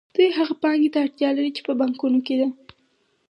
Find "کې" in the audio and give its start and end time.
2.27-2.35